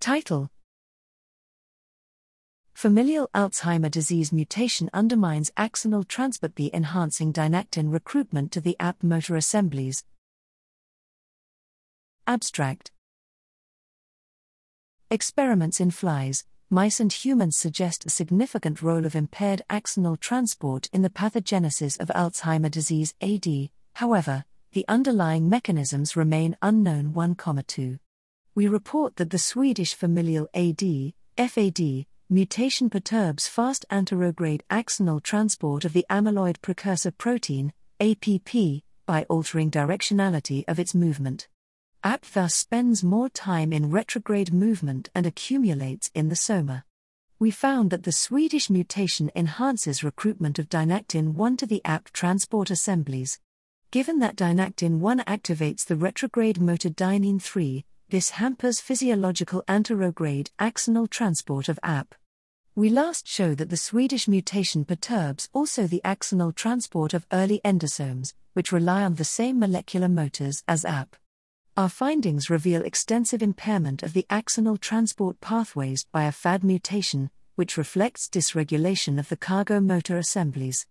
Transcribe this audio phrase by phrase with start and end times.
[0.00, 0.48] Title
[2.72, 9.34] Familial Alzheimer disease mutation undermines axonal transport B enhancing dynactin recruitment to the APP motor
[9.34, 10.04] assemblies.
[12.28, 12.92] Abstract
[15.10, 21.02] Experiments in flies, mice, and humans suggest a significant role of impaired axonal transport in
[21.02, 27.36] the pathogenesis of Alzheimer disease AD, however, the underlying mechanisms remain unknown 1,
[27.66, 27.98] 2.
[28.58, 30.82] We report that the Swedish familial AD,
[31.36, 39.70] FAD, mutation perturbs fast anterograde axonal transport of the amyloid precursor protein, APP, by altering
[39.70, 41.46] directionality of its movement.
[42.02, 46.84] APP thus spends more time in retrograde movement and accumulates in the soma.
[47.38, 52.72] We found that the Swedish mutation enhances recruitment of dynactin 1 to the APP transport
[52.72, 53.38] assemblies.
[53.92, 61.08] Given that dynactin 1 activates the retrograde motor dynein 3, this hampers physiological anterograde axonal
[61.08, 62.14] transport of APP.
[62.74, 68.34] We last show that the Swedish mutation perturbs also the axonal transport of early endosomes,
[68.54, 71.16] which rely on the same molecular motors as APP.
[71.76, 77.76] Our findings reveal extensive impairment of the axonal transport pathways by a FAD mutation, which
[77.76, 80.86] reflects dysregulation of the cargo motor assemblies.